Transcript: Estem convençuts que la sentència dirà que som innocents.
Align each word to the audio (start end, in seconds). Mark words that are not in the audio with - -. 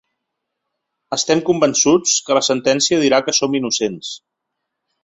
Estem 1.17 1.43
convençuts 1.51 2.17
que 2.29 2.39
la 2.41 2.45
sentència 2.51 3.01
dirà 3.05 3.25
que 3.29 3.39
som 3.43 3.61
innocents. 3.63 4.15